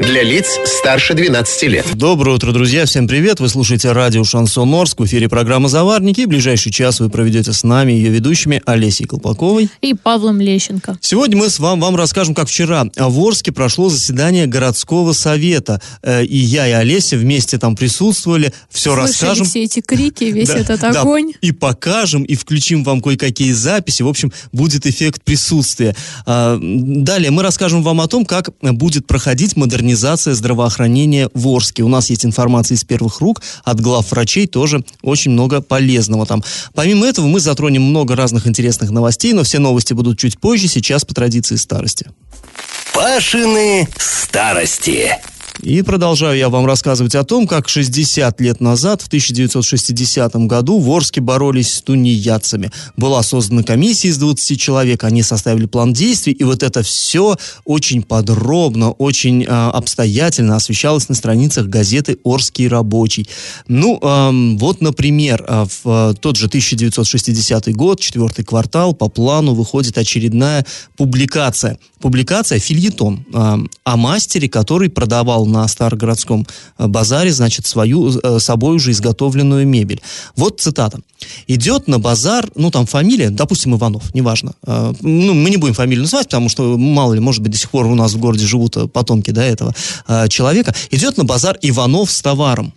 [0.00, 1.86] для лиц старше 12 лет.
[1.94, 2.84] Доброе утро, друзья.
[2.84, 3.38] Всем привет.
[3.38, 4.98] Вы слушаете радио «Шансон Орск».
[4.98, 6.22] В эфире программа «Заварники».
[6.22, 9.68] И ближайший час вы проведете с нами, ее ведущими, Олесей Колпаковой.
[9.82, 10.98] И Павлом Лещенко.
[11.00, 15.80] Сегодня мы с вами вам расскажем, как вчера в Орске прошло заседание городского совета.
[16.02, 18.52] Э, и я, и Олеся вместе там присутствовали.
[18.70, 19.46] Все Слышали расскажем.
[19.46, 21.32] все эти крики, весь этот огонь.
[21.40, 24.02] и покажем, и включим вам кое-какие записи.
[24.02, 25.94] В общем, будет эффект присутствия.
[26.26, 29.83] А, Далее мы расскажем вам о том, как будет проходить модернизация
[30.34, 31.82] здравоохранения в Орске.
[31.82, 36.42] У нас есть информация из первых рук, от глав врачей тоже очень много полезного там.
[36.74, 41.04] Помимо этого мы затронем много разных интересных новостей, но все новости будут чуть позже, сейчас
[41.04, 42.06] по традиции старости.
[42.94, 45.18] Пашины старости.
[45.62, 50.90] И продолжаю я вам рассказывать о том, как 60 лет назад, в 1960 году, в
[50.90, 52.72] Орске боролись с тунеядцами.
[52.96, 58.02] Была создана комиссия из 20 человек, они составили план действий, и вот это все очень
[58.02, 63.28] подробно, очень э, обстоятельно освещалось на страницах газеты «Орский рабочий».
[63.68, 69.54] Ну, эм, вот, например, э, в э, тот же 1960 год, четвертый квартал, по плану
[69.54, 71.78] выходит очередная публикация.
[72.00, 76.46] Публикация «Фильетон» э, о мастере, который продавал на Старогородском
[76.78, 80.02] э, базаре, значит, свою, э, собой уже изготовленную мебель.
[80.36, 81.00] Вот цитата.
[81.46, 84.54] «Идет на базар, ну, там фамилия, допустим, Иванов, неважно.
[84.66, 87.70] Э, ну, мы не будем фамилию называть, потому что, мало ли, может быть, до сих
[87.70, 89.74] пор у нас в городе живут потомки, да, этого
[90.28, 90.74] человека.
[90.90, 92.72] Идет на базар Иванов с товаром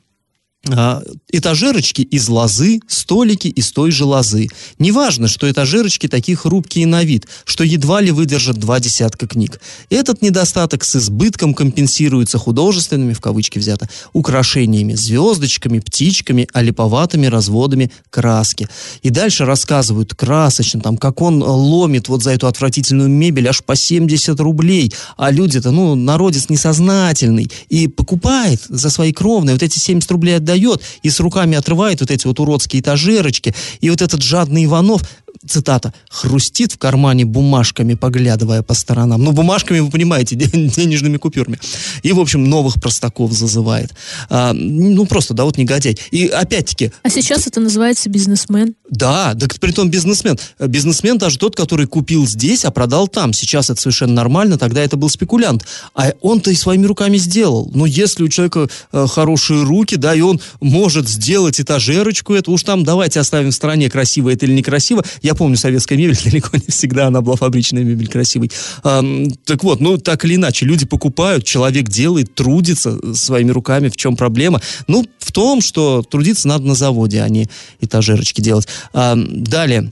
[1.32, 4.48] этажерочки из лозы, столики из той же лозы.
[4.80, 9.60] Неважно, что этажерочки такие хрупкие на вид, что едва ли выдержат два десятка книг.
[9.90, 18.68] Этот недостаток с избытком компенсируется художественными, в кавычки взято, украшениями, звездочками, птичками, олиповатыми разводами краски.
[19.04, 23.76] И дальше рассказывают красочно, там, как он ломит вот за эту отвратительную мебель аж по
[23.76, 30.12] 70 рублей, а люди-то, ну, народец несознательный, и покупает за свои кровные вот эти 70
[30.12, 30.57] рублей отдает,
[31.04, 35.02] и с руками отрывает вот эти вот уродские этажерочки, и вот этот жадный Иванов,
[35.46, 39.24] цитата, хрустит в кармане бумажками, поглядывая по сторонам.
[39.24, 41.60] Ну, бумажками, вы понимаете, денежными купюрами.
[42.04, 43.94] И, в общем, новых простаков зазывает.
[44.30, 45.98] А, ну, просто, да, вот негодяй.
[46.12, 46.92] И, опять-таки...
[47.04, 48.76] А сейчас это называется бизнесмен.
[48.90, 50.38] Да, да, притом бизнесмен.
[50.60, 53.34] Бизнесмен даже тот, который купил здесь, а продал там.
[53.34, 55.66] Сейчас это совершенно нормально, тогда это был спекулянт.
[55.94, 57.70] А он-то и своими руками сделал.
[57.74, 62.64] Ну, если у человека э, хорошие руки, да, и он может сделать этажерочку, это уж
[62.64, 65.04] там давайте оставим в стороне, красиво это или некрасиво.
[65.28, 68.50] Я помню, советская мебель далеко не всегда она была фабричная мебель красивой.
[68.82, 69.04] А,
[69.44, 73.90] так вот, ну, так или иначе, люди покупают, человек делает, трудится своими руками.
[73.90, 74.62] В чем проблема?
[74.88, 77.50] Ну, в том, что трудиться надо на заводе, а не
[77.82, 78.70] этажерочки делать.
[78.94, 79.92] А, далее.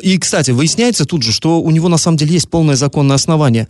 [0.00, 3.68] И, кстати, выясняется тут же, что у него на самом деле есть полное законное основание.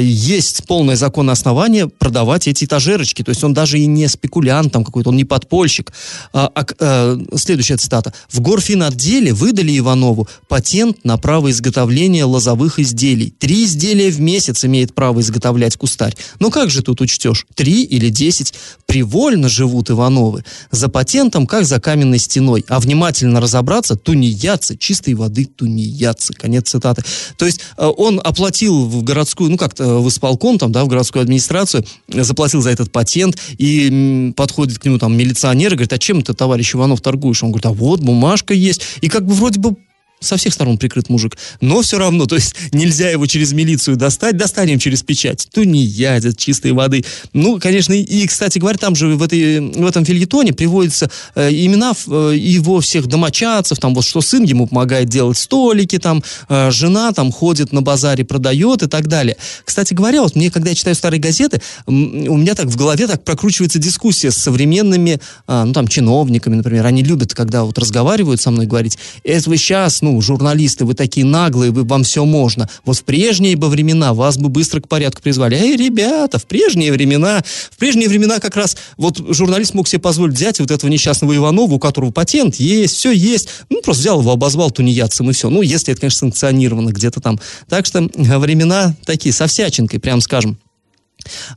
[0.00, 3.22] Есть полное законное основание продавать эти этажерочки.
[3.22, 5.92] То есть он даже и не спекулянт там какой-то, он не подпольщик.
[6.32, 8.12] А, а, следующая цитата.
[8.30, 13.32] В горфинотделе выдали Иванову патент на право изготовления лозовых изделий.
[13.38, 16.16] Три изделия в месяц имеет право изготовлять кустарь.
[16.40, 17.46] Ну как же тут учтешь?
[17.54, 18.54] Три или десять?
[18.86, 20.44] Привольно живут Ивановы.
[20.70, 22.64] За патентом, как за каменной стеной.
[22.68, 26.32] А внимательно разобраться, тунеядцы, чистой воды тунеядцы.
[26.34, 27.02] Конец цитаты.
[27.36, 31.84] То есть он оплатил в городскую, ну как-то в исполком, там, да, в городскую администрацию,
[32.08, 36.34] заплатил за этот патент, и подходит к нему там милиционер и говорит, а чем ты,
[36.34, 37.42] товарищ Иванов, торгуешь?
[37.42, 38.82] Он говорит, а вот бумажка есть.
[39.00, 39.76] И как бы вроде бы
[40.20, 41.36] со всех сторон прикрыт мужик.
[41.60, 45.48] Но все равно, то есть нельзя его через милицию достать, достанем через печать.
[45.52, 47.04] То не ядят чистой воды.
[47.32, 51.94] Ну, конечно, и, кстати говоря, там же в, этой, в этом фильетоне приводятся э, имена
[52.06, 57.12] э, его всех домочадцев, там вот что сын ему помогает делать столики, там э, жена
[57.12, 59.36] там ходит на базаре, продает и так далее.
[59.64, 63.24] Кстати говоря, вот мне, когда я читаю старые газеты, у меня так в голове так
[63.24, 66.86] прокручивается дискуссия с современными, э, ну там, чиновниками, например.
[66.86, 71.26] Они любят, когда вот разговаривают со мной, говорить, это вы сейчас, ну, журналисты, вы такие
[71.26, 72.68] наглые, вы, вам все можно.
[72.84, 75.56] Вот в прежние бы времена вас бы быстро к порядку призвали.
[75.56, 80.34] Эй, ребята, в прежние времена, в прежние времена как раз вот журналист мог себе позволить
[80.34, 83.48] взять вот этого несчастного Иванова, у которого патент есть, все есть.
[83.68, 85.50] Ну, просто взял его, обозвал тунеядцем и все.
[85.50, 87.38] Ну, если это, конечно, санкционировано где-то там.
[87.68, 90.58] Так что времена такие, со всячинкой, прям скажем.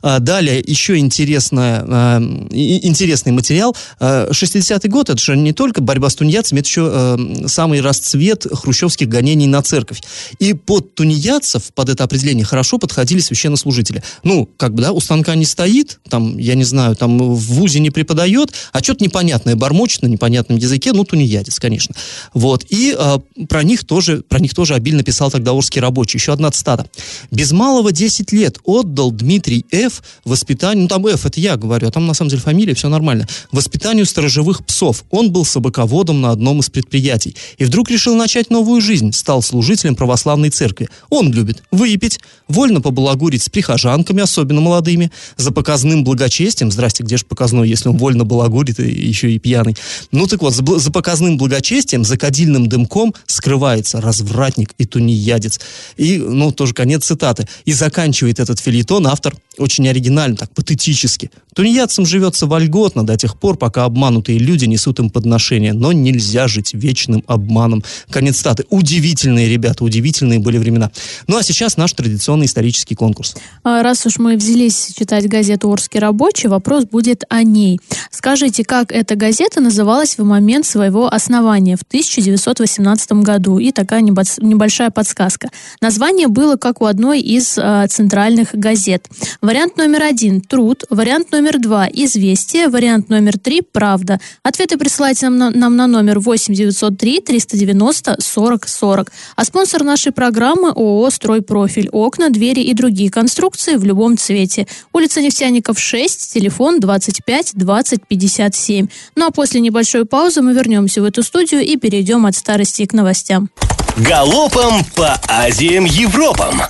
[0.02, 3.76] А, Далее еще интересная, а, интересный материал.
[4.00, 8.46] А, 60-й год, это же не только борьба с тунеядцами, это еще а, самый расцвет
[8.50, 10.02] хрущевских гонений на церковь.
[10.38, 14.02] И под тунеядцев, под это определение, хорошо подходили священнослужители.
[14.22, 17.80] Ну, как бы, да, у станка не стоит, там, я не знаю, там в ВУЗе
[17.80, 21.94] не преподает, а что-то непонятное бормочет на непонятном языке, ну, тунеядец, конечно.
[22.34, 22.64] Вот.
[22.68, 26.18] И а, про них тоже, про них тоже обильно писал тогда Орский рабочий.
[26.18, 26.86] Еще одна цитата.
[27.30, 30.02] Без малого 10 лет отдал Дмитрий Ф.
[30.24, 33.26] воспитанию, ну там Ф, это я говорю, а там на самом деле фамилия, все нормально,
[33.50, 35.04] воспитанию сторожевых псов.
[35.10, 37.36] Он был собаководом на одном из предприятий.
[37.58, 40.88] И вдруг решил начать новую жизнь, стал служителем православной церкви.
[41.10, 47.24] Он любит выпить, вольно побалагурить с прихожанками, особенно молодыми, за показным благочестием, здрасте, где же
[47.24, 49.76] показной, если он вольно балагурит и еще и пьяный.
[50.10, 55.60] Ну так вот, за, за показным благочестием, за кадильным дымком скрывается развратник и тунеядец.
[55.96, 57.48] И, ну, тоже конец цитаты.
[57.64, 61.30] И заканчивает этот филитон автор очень оригинально, так патетически.
[61.54, 66.72] Тунеядцам живется вольготно до тех пор, пока обманутые люди несут им подношения, но нельзя жить
[66.72, 67.84] вечным обманом.
[68.10, 68.64] Конец цитаты.
[68.70, 70.90] Удивительные ребята, удивительные были времена.
[71.26, 73.36] Ну а сейчас наш традиционный исторический конкурс.
[73.64, 77.80] А Раз уж мы взялись читать газету «Орский рабочий», вопрос будет о ней.
[78.10, 83.58] Скажите, как эта газета называлась в момент своего основания в 1918 году?
[83.58, 85.50] И такая небо- небольшая подсказка.
[85.80, 89.06] Название было как у одной из а, центральных газет.
[89.42, 94.20] Вариант номер один– «Труд», вариант номер два– «Известия», вариант номер три– «Правда».
[94.44, 99.12] Ответы присылайте нам на, нам на номер 8 903 390 40 40.
[99.34, 101.88] А спонсор нашей программы– ООО «Стройпрофиль».
[101.90, 104.68] Окна, двери и другие конструкции в любом цвете.
[104.92, 108.86] Улица Нефтяников, 6, телефон 25 20 57.
[109.16, 112.92] Ну а после небольшой паузы мы вернемся в эту студию и перейдем от старости к
[112.92, 113.50] новостям.
[113.96, 116.62] Галопом по Азиям Европам.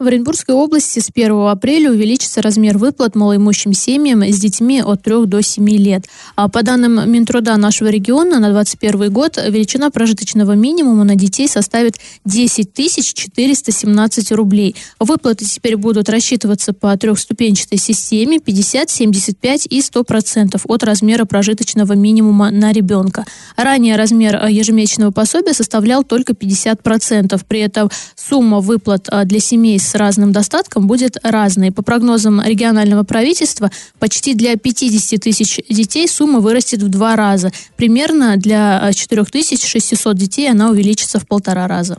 [0.00, 5.26] В Оренбургской области с 1 апреля увеличится размер выплат малоимущим семьям с детьми от 3
[5.26, 6.06] до 7 лет.
[6.36, 11.96] А по данным Минтруда нашего региона на 2021 год величина прожиточного минимума на детей составит
[12.24, 14.74] 10 417 рублей.
[14.98, 21.92] Выплаты теперь будут рассчитываться по трехступенчатой системе 50, 75 и 100 процентов от размера прожиточного
[21.92, 23.26] минимума на ребенка.
[23.54, 27.44] Ранее размер ежемесячного пособия составлял только 50 процентов.
[27.44, 31.72] При этом сумма выплат э, для семей с разным достатком будет разной.
[31.72, 37.52] По прогнозам регионального правительства, почти для 50 тысяч детей сумма вырастет в два раза.
[37.76, 41.98] Примерно для э, 4600 детей она увеличится в полтора раза.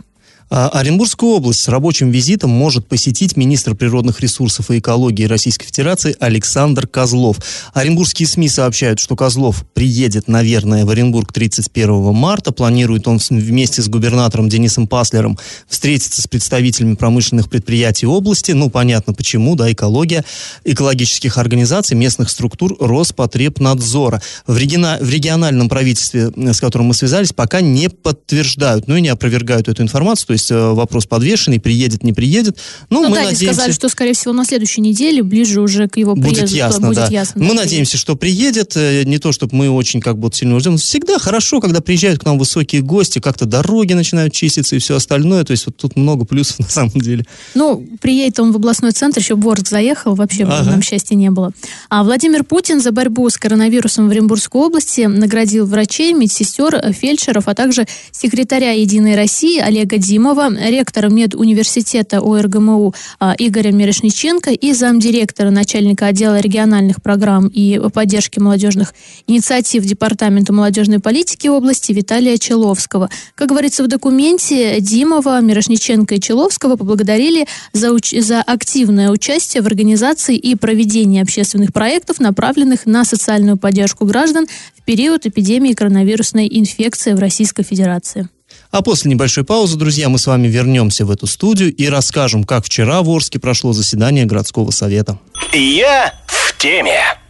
[0.53, 6.13] А, Оренбургскую область с рабочим визитом может посетить министр природных ресурсов и экологии Российской Федерации
[6.19, 7.37] Александр Козлов.
[7.73, 12.51] Оренбургские СМИ сообщают, что Козлов приедет, наверное, в Оренбург 31 марта.
[12.51, 15.39] Планирует он вместе с губернатором Денисом Паслером
[15.69, 18.51] встретиться с представителями промышленных предприятий области.
[18.51, 20.25] Ну, понятно почему, да, экология,
[20.65, 24.21] экологических организаций, местных структур Роспотребнадзора.
[24.47, 29.01] В, региона- в региональном правительстве, э, с которым мы связались, пока не подтверждают, ну и
[29.01, 30.27] не опровергают эту информацию.
[30.27, 32.57] То есть э, вопрос подвешенный, приедет, не приедет.
[32.89, 33.53] Ну, Ну, мы да, надеемся...
[33.53, 36.95] сказали, что, скорее всего, на следующей неделе, ближе уже к его приезду, Будет ясно, будет
[36.97, 37.07] да.
[37.09, 37.43] ясно.
[37.43, 38.77] мы надеемся, что приедет.
[38.77, 40.77] э, Не то, чтобы мы очень как бы сильно ждем.
[40.77, 45.43] Всегда хорошо, когда приезжают к нам высокие гости, как-то дороги начинают чиститься и все остальное.
[45.43, 47.25] То есть вот тут много плюсов на самом деле.
[47.55, 50.69] Ну, приедет он в областной центр, еще Орск заехал, вообще Ага.
[50.71, 51.51] нам счастья не было.
[51.89, 57.53] А Владимир Путин за борьбу с коронавирусом в Оренбургской области наградил врачей, медсестер, фельдшеров, а
[57.55, 66.07] также секретаря «Единой России» Олега Димова, ректора медуниверситета ОРГМУ а, Игоря Мирошниченко и замдиректора начальника
[66.07, 68.93] отдела региональных программ и поддержки молодежных
[69.27, 73.09] инициатив Департамента молодежной политики области Виталия Человского.
[73.35, 79.67] Как говорится в документе, Димова, Мирошниченко и Человского поблагодарили за, уч- за активное участие в
[79.67, 84.47] организации и проведении общественных проектов, направленных на социальную поддержку граждан
[84.77, 88.29] в период эпидемии коронавирусной инфекции в Российской Федерации.
[88.71, 92.65] А после небольшой паузы, друзья, мы с вами вернемся в эту студию и расскажем, как
[92.65, 95.19] вчера в Орске прошло заседание городского совета.
[95.51, 97.20] Я в теме.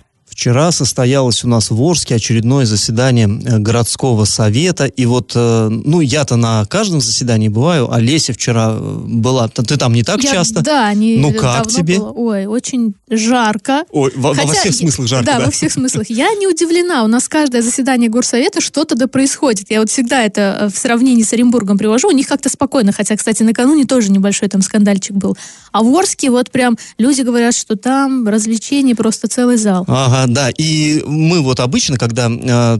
[0.41, 4.85] Вчера состоялось у нас в Орске очередное заседание э, городского совета.
[4.85, 9.49] И вот, э, ну, я-то на каждом заседании бываю, а Леся вчера э, была.
[9.49, 10.63] Ты там не так Я- часто?
[10.63, 11.99] Да, не Ну, как давно тебе?
[11.99, 12.11] было.
[12.13, 13.83] Ой, очень жарко.
[13.91, 15.45] Ой, во, во Хотя всех я- смыслах жарко, да, да?
[15.45, 16.05] во всех смыслах.
[16.09, 17.03] Я не удивлена.
[17.03, 19.69] У нас каждое заседание горсовета что-то да происходит.
[19.69, 22.07] Я вот всегда это в сравнении с Оренбургом привожу.
[22.07, 22.91] У них как-то спокойно.
[22.91, 25.37] Хотя, кстати, накануне тоже небольшой там скандальчик был.
[25.71, 29.85] А в Орске вот прям люди говорят, что там развлечений просто целый зал.
[29.87, 32.79] Ага, Да, и мы вот обычно, когда э,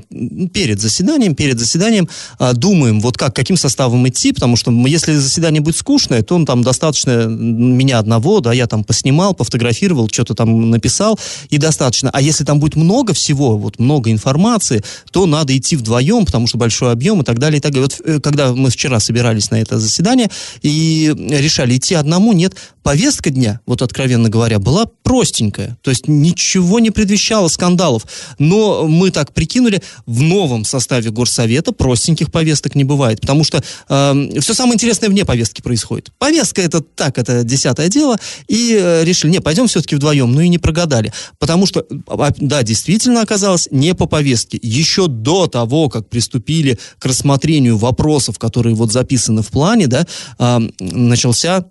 [0.54, 2.08] перед заседанием, перед заседанием
[2.40, 6.46] э, думаем, вот как, каким составом идти, потому что если заседание будет скучное, то он
[6.46, 12.10] там достаточно меня одного, да, я там поснимал, пофотографировал, что-то там написал, и достаточно.
[12.14, 14.82] А если там будет много всего, вот много информации,
[15.12, 17.90] то надо идти вдвоем, потому что большой объем и так далее, и так далее.
[17.90, 20.30] Вот э, когда мы вчера собирались на это заседание
[20.62, 25.78] и решали идти одному, нет, повестка дня, вот откровенно говоря, была простенькая.
[25.82, 28.06] То есть ничего не предвещало скандалов.
[28.40, 33.22] Но мы так прикинули, в новом составе горсовета простеньких повесток не бывает.
[33.22, 36.12] Потому что э, все самое интересное вне повестки происходит.
[36.18, 38.18] Повестка это так, это десятое дело.
[38.48, 40.32] И э, решили, не, пойдем все-таки вдвоем.
[40.32, 41.14] Ну и не прогадали.
[41.40, 44.60] Потому что, а, да, действительно оказалось не по повестке.
[44.62, 50.06] Еще до того, как приступили к рассмотрению вопросов, которые вот записаны в плане, да,
[50.40, 51.66] э, начался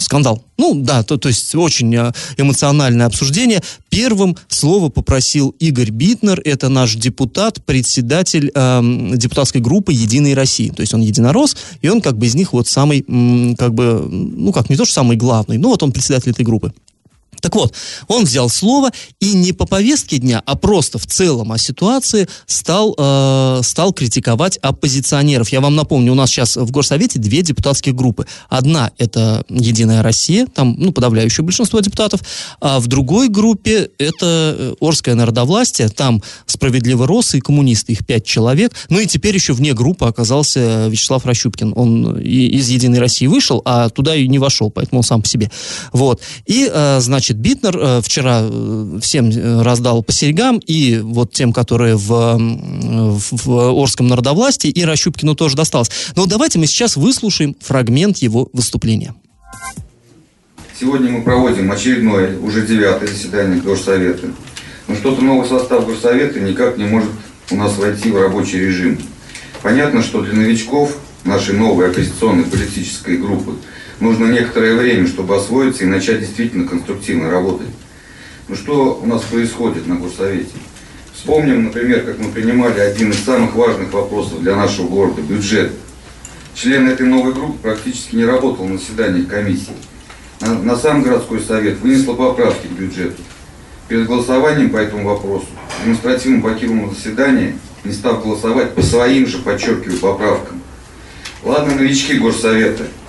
[0.00, 0.44] скандал.
[0.58, 3.62] Ну, да, то, то есть очень э, эмоциональное обсуждение.
[3.88, 10.70] Первым слово попросил Игорь Битнер, это наш депутат, председатель э, депутатской группы «Единой России».
[10.70, 13.02] То есть он единорос, и он как бы из них вот самый,
[13.56, 16.72] как бы, ну как, не то, что самый главный, но вот он председатель этой группы.
[17.40, 17.74] Так вот,
[18.08, 22.94] он взял слово и не по повестке дня, а просто в целом о ситуации стал,
[22.96, 25.48] э, стал критиковать оппозиционеров.
[25.50, 28.26] Я вам напомню, у нас сейчас в Горсовете две депутатские группы.
[28.48, 32.20] Одна это «Единая Россия», там ну, подавляющее большинство депутатов,
[32.60, 38.24] а в другой группе это э, Орское народовластие, там «Справедливо Росы» и коммунисты, их пять
[38.24, 38.72] человек.
[38.88, 41.72] Ну и теперь еще вне группы оказался Вячеслав Рощупкин.
[41.76, 45.50] Он из «Единой России» вышел, а туда и не вошел, поэтому он сам по себе.
[45.92, 46.20] Вот.
[46.46, 51.32] И, э, значит, Значит, Битнер э, вчера э, всем э, раздал по серьгам, и вот
[51.32, 55.90] тем, которые в, в, Орском народовластии, и Рощупкину тоже досталось.
[56.16, 59.14] Но давайте мы сейчас выслушаем фрагмент его выступления.
[60.80, 64.26] Сегодня мы проводим очередное, уже девятое заседание Горсовета.
[64.88, 67.10] Но что-то новый состав Горсовета никак не может
[67.52, 68.98] у нас войти в рабочий режим.
[69.62, 73.52] Понятно, что для новичков нашей новой оппозиционной политической группы
[74.00, 77.68] нужно некоторое время, чтобы освоиться и начать действительно конструктивно работать.
[78.48, 80.50] Ну что у нас происходит на Горсовете?
[81.14, 85.72] Вспомним, например, как мы принимали один из самых важных вопросов для нашего города– бюджет.
[86.54, 89.76] Член этой новой группы практически не работал на заседаниях комиссии.
[90.40, 93.22] На, на сам городской совет вынесла поправки к бюджету.
[93.88, 95.46] Перед голосованием по этому вопросу
[95.84, 100.60] демонстративно покинул заседание, не став голосовать по своим же, подчеркиваю, поправкам.
[101.42, 102.84] Ладно, новички горсовета–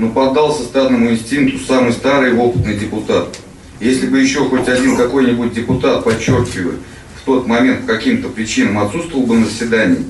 [0.00, 3.38] но поддался стадному инстинкту самый старый и опытный депутат.
[3.80, 6.78] Если бы еще хоть один какой-нибудь депутат, подчеркиваю,
[7.20, 10.06] в тот момент по каким-то причинам отсутствовал бы на заседании,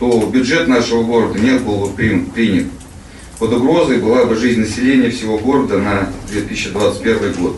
[0.00, 2.66] то бюджет нашего города не был бы принят.
[3.38, 7.56] Под угрозой была бы жизнь населения всего города на 2021 год.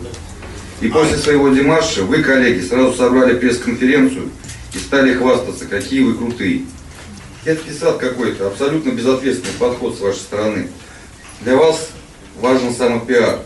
[0.81, 4.29] И после своего демарша вы, коллеги, сразу собрали пресс-конференцию
[4.73, 6.63] и стали хвастаться, какие вы крутые.
[7.45, 10.67] Это писат какой-то, абсолютно безответственный подход с вашей стороны.
[11.43, 11.89] Для вас
[12.39, 13.39] важен самопиар,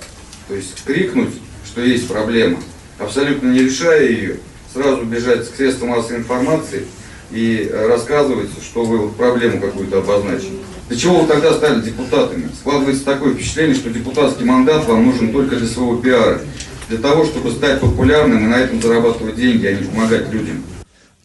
[0.50, 1.34] то есть крикнуть,
[1.66, 2.58] что есть проблема,
[3.00, 4.38] абсолютно не решая ее,
[4.74, 6.88] сразу бежать к средствам массовой информации
[7.32, 10.60] и рассказывать, что вы проблему какую-то обозначили.
[10.90, 12.50] Для чего вы тогда стали депутатами?
[12.60, 16.42] Складывается такое впечатление, что депутатский мандат вам нужен только для своего пиара,
[16.90, 20.64] для того, чтобы стать популярным и на этом зарабатывать деньги, а не помогать людям.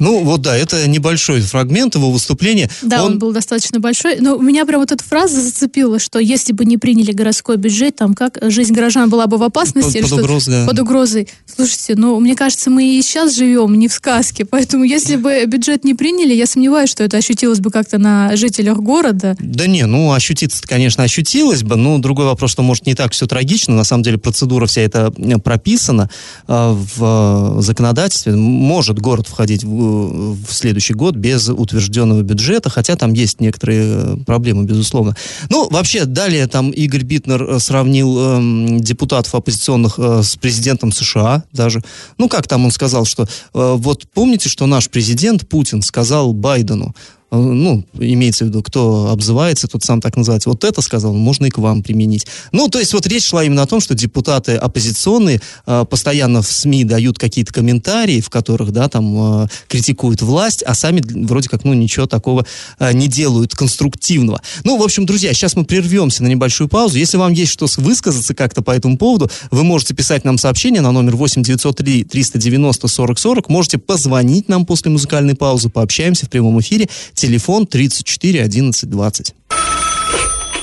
[0.00, 2.70] Ну, вот да, это небольшой фрагмент его выступления.
[2.82, 4.18] Да, он, он был достаточно большой.
[4.18, 7.96] Но у меня прям вот эта фраза зацепила, что если бы не приняли городской бюджет,
[7.96, 10.00] там как жизнь горожан была бы в опасности.
[10.00, 10.66] Под, под угрозой, да.
[10.66, 11.28] Под угрозой.
[11.46, 14.44] Слушайте, ну, мне кажется, мы и сейчас живем не в сказке.
[14.44, 18.78] Поэтому, если бы бюджет не приняли, я сомневаюсь, что это ощутилось бы как-то на жителях
[18.78, 19.36] города.
[19.38, 23.26] Да не, ну, ощутиться конечно, ощутилось бы, но другой вопрос, что, может, не так все
[23.26, 23.74] трагично.
[23.74, 26.08] На самом деле, процедура вся эта прописана
[26.48, 28.34] э, в э, законодательстве.
[28.34, 34.16] Может город входить в в следующий год без утвержденного бюджета, хотя там есть некоторые э,
[34.26, 35.16] проблемы, безусловно.
[35.48, 41.44] Ну, вообще, далее там Игорь Битнер э, сравнил э, депутатов оппозиционных э, с президентом США
[41.52, 41.82] даже.
[42.18, 46.94] Ну, как там он сказал, что э, вот помните, что наш президент Путин сказал Байдену,
[47.30, 51.50] ну, имеется в виду, кто обзывается, тот сам так называется, вот это сказал, можно и
[51.50, 52.26] к вам применить.
[52.52, 56.50] Ну, то есть вот речь шла именно о том, что депутаты оппозиционные э, постоянно в
[56.50, 61.64] СМИ дают какие-то комментарии, в которых, да, там, э, критикуют власть, а сами вроде как,
[61.64, 62.46] ну, ничего такого
[62.78, 64.40] э, не делают конструктивного.
[64.64, 66.98] Ну, в общем, друзья, сейчас мы прервемся на небольшую паузу.
[66.98, 70.92] Если вам есть что высказаться как-то по этому поводу, вы можете писать нам сообщение на
[70.92, 76.60] номер 8 903 390 40 40, можете позвонить нам после музыкальной паузы, пообщаемся в прямом
[76.60, 76.88] эфире.
[77.20, 79.34] Телефон 34 11 20.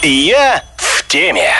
[0.02, 1.52] Я в теме.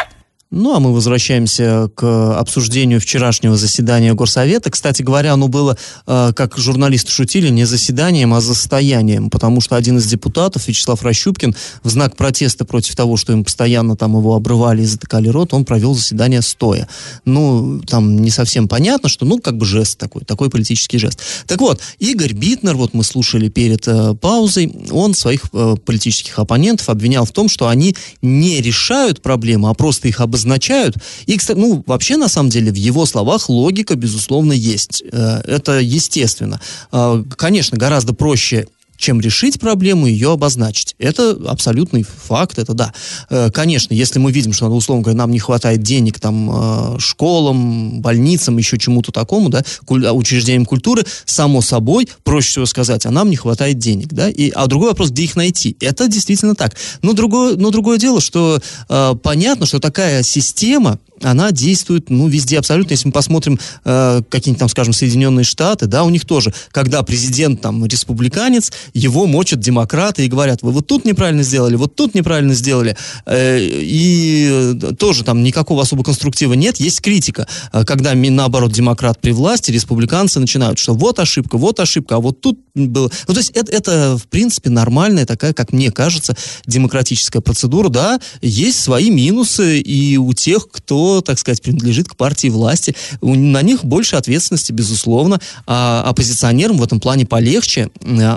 [0.50, 4.72] Ну, а мы возвращаемся к обсуждению вчерашнего заседания Горсовета.
[4.72, 9.98] Кстати говоря, оно было, э, как журналисты шутили, не заседанием, а застоянием, потому что один
[9.98, 14.84] из депутатов, Вячеслав Рощупкин, в знак протеста против того, что им постоянно там его обрывали
[14.84, 16.88] и затыкали рот, он провел заседание стоя.
[17.26, 21.20] Ну, там не совсем понятно, что, ну, как бы жест такой, такой политический жест.
[21.46, 26.88] Так вот, Игорь Битнер, вот мы слушали перед э, паузой, он своих э, политических оппонентов
[26.88, 30.96] обвинял в том, что они не решают проблемы, а просто их обозначают обозначают.
[31.26, 35.04] И, кстати, ну, вообще, на самом деле, в его словах логика, безусловно, есть.
[35.12, 36.62] Э, это естественно.
[36.92, 38.68] Э, конечно, гораздо проще
[38.98, 40.96] чем решить проблему, ее обозначить.
[40.98, 42.94] Это абсолютный факт, это да.
[43.30, 48.02] Э, конечно, если мы видим, что, условно говоря, нам не хватает денег там э, школам,
[48.02, 53.36] больницам, еще чему-то такому, да, учреждениям культуры, само собой, проще всего сказать, а нам не
[53.36, 55.78] хватает денег, да, и, а другой вопрос, где их найти.
[55.80, 56.76] Это действительно так.
[57.02, 62.60] Но другое, но другое дело, что э, понятно, что такая система, она действует, ну, везде
[62.60, 62.94] абсолютно.
[62.94, 67.62] Если мы посмотрим э, какие-нибудь там, скажем, Соединенные Штаты, да, у них тоже, когда президент
[67.62, 72.54] там республиканец, его мочат демократы и говорят, вы вот тут неправильно сделали, вот тут неправильно
[72.54, 72.96] сделали.
[73.26, 77.48] Э, и тоже там никакого особо конструктива нет, есть критика.
[77.74, 82.42] Э, когда, наоборот, демократ при власти, республиканцы начинают, что вот ошибка, вот ошибка, а вот
[82.42, 83.12] тут было...
[83.28, 88.20] Ну, то есть это, это, в принципе, нормальная такая, как мне кажется, демократическая процедура, да,
[88.42, 92.96] есть свои минусы и у тех, кто так сказать, принадлежит к партии власти.
[93.22, 95.40] На них больше ответственности, безусловно.
[95.66, 97.90] А оппозиционерам в этом плане полегче.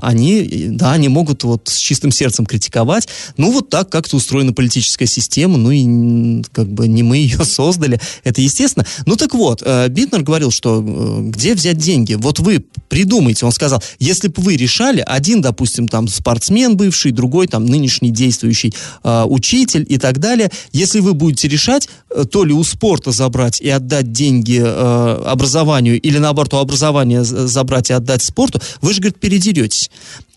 [0.02, 3.08] Они, да, они могут вот с чистым сердцем критиковать.
[3.36, 8.00] Ну, вот так как-то устроена политическая система, ну и как бы не мы ее создали.
[8.24, 8.86] Это естественно.
[9.06, 12.14] Ну так вот, э, Битнер говорил, что э, где взять деньги?
[12.14, 13.46] Вот вы придумайте.
[13.46, 18.74] Он сказал, если бы вы решали, один, допустим, там спортсмен бывший, другой там нынешний действующий
[19.02, 21.88] э, учитель и так далее, если вы будете решать,
[22.30, 27.90] то ли у спорта забрать и отдать деньги э, образованию, или наоборот, у образования забрать
[27.90, 29.90] и отдать спорту, вы же, говорит, передеретесь.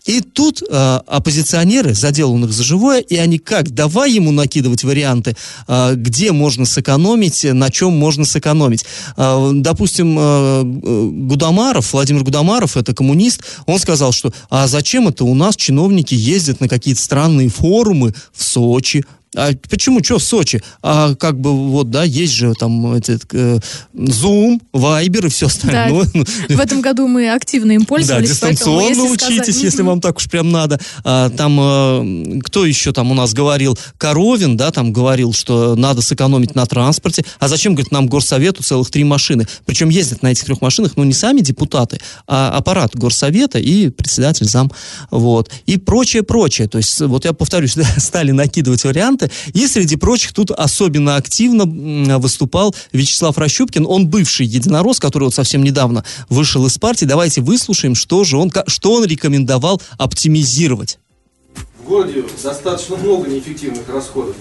[0.06, 5.34] И тут э, оппозиционеры, заделанных за живое, и они как, давай ему накидывать варианты,
[5.66, 8.84] э, где можно сэкономить, на чем можно сэкономить.
[9.16, 15.34] Э, допустим, э, Гудамаров, Владимир Гудамаров, это коммунист, он сказал, что а зачем это у
[15.34, 20.02] нас чиновники ездят на какие-то странные форумы в Сочи, а почему?
[20.02, 20.62] Что в Сочи?
[20.82, 23.58] А как бы вот, да, есть же там этот э,
[23.94, 26.06] Zoom, Viber и все остальное.
[26.14, 28.28] Да, в этом году мы активно им пользовались.
[28.28, 29.62] Да, дистанционно поэтому, если учитесь, сказать...
[29.64, 30.80] если вам так уж прям надо.
[31.04, 33.78] А, там, э, кто еще там у нас говорил?
[33.98, 37.24] Коровин, да, там говорил, что надо сэкономить на транспорте.
[37.38, 39.46] А зачем, говорит, нам горсовету целых три машины?
[39.66, 44.46] Причем ездят на этих трех машинах, ну, не сами депутаты, а аппарат горсовета и председатель
[44.46, 44.70] зам.
[45.10, 45.50] Вот.
[45.66, 46.68] И прочее, прочее.
[46.68, 49.30] То есть, вот я повторюсь, да, стали накидывать варианты, концерты.
[49.52, 53.86] И среди прочих тут особенно активно выступал Вячеслав Рощупкин.
[53.86, 57.04] Он бывший единорос, который вот совсем недавно вышел из партии.
[57.04, 60.98] Давайте выслушаем, что же он, что он рекомендовал оптимизировать.
[61.82, 64.36] В городе достаточно много неэффективных расходов.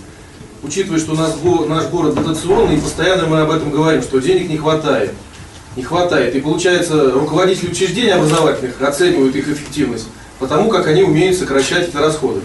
[0.64, 1.36] Учитывая, что у нас
[1.68, 5.14] наш город дотационный, и постоянно мы об этом говорим, что денег не хватает.
[5.76, 6.36] Не хватает.
[6.36, 10.06] И получается, руководители учреждений образовательных оценивают их эффективность
[10.40, 12.42] потому, как они умеют сокращать эти расходы.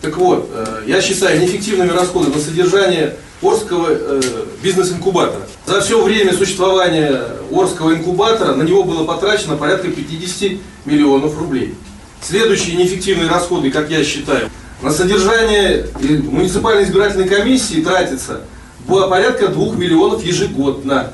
[0.00, 4.20] Так вот, э, я считаю неэффективными расходы на содержание Орского э,
[4.62, 5.42] бизнес-инкубатора.
[5.66, 10.52] За все время существования Орского инкубатора на него было потрачено порядка 50
[10.86, 11.74] миллионов рублей.
[12.22, 18.40] Следующие неэффективные расходы, как я считаю, на содержание муниципальной избирательной комиссии тратится
[18.86, 21.12] порядка 2 миллионов ежегодно.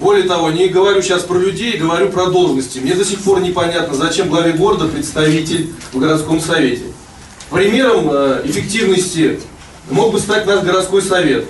[0.00, 2.80] Более того, не говорю сейчас про людей, говорю про должности.
[2.80, 6.82] Мне до сих пор непонятно, зачем главе города представитель в городском совете.
[7.50, 9.40] Примером э, эффективности
[9.90, 11.46] мог бы стать наш городской совет.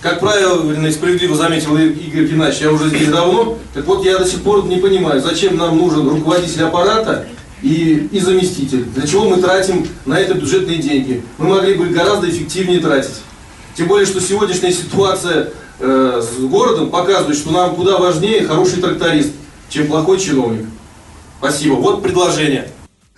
[0.00, 4.24] Как правильно и справедливо заметил Игорь Геннадьевич, я уже здесь давно, так вот я до
[4.24, 7.26] сих пор не понимаю, зачем нам нужен руководитель аппарата
[7.62, 8.84] и, и заместитель.
[8.84, 11.24] Для чего мы тратим на это бюджетные деньги?
[11.38, 13.22] Мы могли бы гораздо эффективнее тратить.
[13.74, 19.32] Тем более, что сегодняшняя ситуация э, с городом показывает, что нам куда важнее хороший тракторист,
[19.68, 20.66] чем плохой чиновник.
[21.38, 21.74] Спасибо.
[21.74, 22.70] Вот предложение.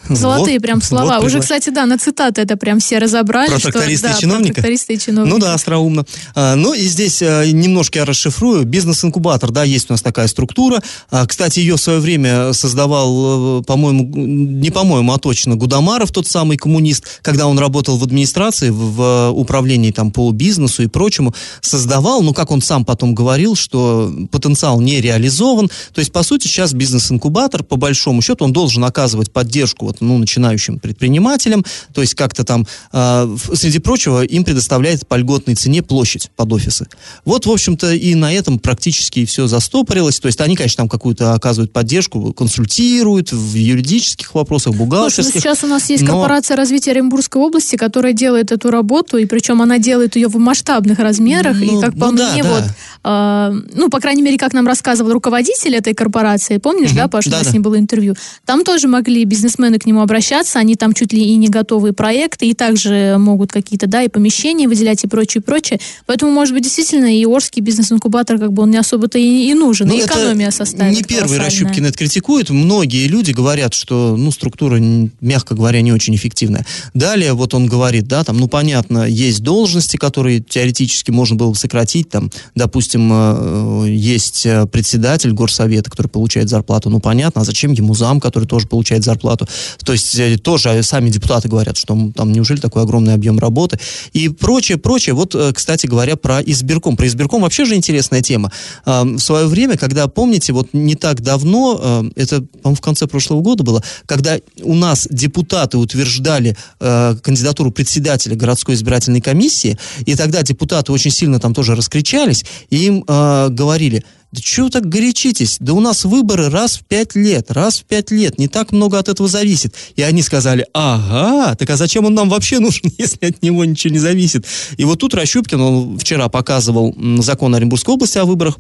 [0.09, 1.19] Золотые вот, прям слова.
[1.19, 3.51] Вот Уже, кстати, да, на цитаты это прям все разобрали.
[3.51, 4.47] Про тракториста что, и чиновника?
[4.47, 5.35] Про тракториста и чиновника.
[5.35, 6.05] Ну да, остроумно.
[6.35, 8.65] А, ну и здесь а, немножко я расшифрую.
[8.65, 10.83] Бизнес-инкубатор, да, есть у нас такая структура.
[11.11, 16.27] А, кстати, ее в свое время создавал, э, по-моему, не по-моему, а точно Гудамаров, тот
[16.27, 21.35] самый коммунист, когда он работал в администрации, в, в управлении там по бизнесу и прочему,
[21.61, 25.69] создавал, ну как он сам потом говорил, что потенциал не реализован.
[25.93, 30.19] То есть, по сути, сейчас бизнес-инкубатор, по большому счету, он должен оказывать поддержку вот, ну,
[30.19, 36.31] начинающим предпринимателям, то есть как-то там, э, среди прочего, им предоставляет по льготной цене площадь
[36.37, 36.87] под офисы.
[37.25, 41.35] Вот, в общем-то, и на этом практически все застопорилось, то есть они, конечно, там какую-то
[41.35, 45.25] оказывают поддержку, консультируют в юридических вопросах, бухгалтерских.
[45.25, 46.13] Слушай, ну сейчас у нас есть но...
[46.13, 50.99] корпорация развития Оренбургской области, которая делает эту работу, и причем она делает ее в масштабных
[50.99, 52.49] размерах, Ну, и как по ну да, мне, да.
[52.49, 52.65] вот,
[53.05, 57.29] э, ну, по крайней мере, как нам рассказывал руководитель этой корпорации, помнишь, Мгм, да, Паша,
[57.29, 57.51] у нас да-да.
[57.51, 61.23] с ним было интервью, там тоже могли бизнесмены к нему обращаться, они там чуть ли
[61.23, 65.81] и не готовые проекты, и также могут какие-то, да, и помещения выделять, и прочее, прочее.
[66.07, 69.89] Поэтому, может быть, действительно, и Орский бизнес-инкубатор, как бы он не особо-то и, и нужен,
[69.89, 71.39] Ну, и экономия составит Не первый.
[71.39, 72.51] Рощупкин это критикует.
[72.51, 74.81] Многие люди говорят, что ну, структура,
[75.21, 76.67] мягко говоря, не очень эффективная.
[76.95, 81.57] Далее вот он говорит, да, там, ну, понятно, есть должности, которые теоретически можно было бы
[81.57, 82.11] сократить.
[82.11, 86.91] Там, допустим, э, есть э, председатель горсовета, который получает зарплату.
[86.91, 89.49] Ну, понятно, а зачем ему зам, который тоже получает зарплату?
[89.85, 93.79] То есть э, тоже сами депутаты говорят, что там неужели такой огромный объем работы?
[94.13, 95.15] И прочее, прочее.
[95.15, 96.97] Вот, э, кстати говоря, про избирком.
[96.97, 98.53] Про избирком вообще же интересная тема.
[98.85, 103.41] В свое время, когда, помните, вот не так давно, э, это, по-моему, в конце прошлого
[103.41, 110.43] года было, когда у нас депутаты утверждали э, кандидатуру председателя городской избирательной комиссии, и тогда
[110.43, 115.57] депутаты очень сильно там тоже раскричались, и им э, говорили, да чего вы так горячитесь?
[115.59, 118.99] Да у нас выборы раз в пять лет, раз в пять лет, не так много
[118.99, 119.75] от этого зависит.
[119.97, 123.93] И они сказали, ага, так а зачем он нам вообще нужен, если от него ничего
[123.93, 124.47] не зависит?
[124.77, 128.59] И вот тут Рощупкин, он вчера показывал закон Оренбургской области о выборах,